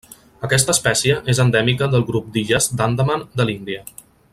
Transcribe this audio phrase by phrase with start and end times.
[0.45, 3.89] Aquesta espècie és endèmica del grup d'illes d'Andaman de l'Índia.